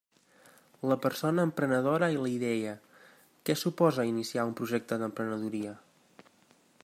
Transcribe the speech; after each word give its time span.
La 0.91 0.95
persona 1.01 1.45
emprenedora 1.49 2.09
i 2.15 2.17
la 2.23 2.31
idea: 2.37 2.73
què 3.49 3.57
suposa 3.65 4.07
iniciar 4.15 4.49
un 4.53 4.57
projecte 4.61 5.01
d'emprenedoria. 5.03 5.77